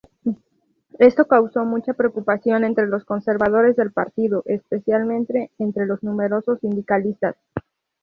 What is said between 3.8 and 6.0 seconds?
partido, especialmente entre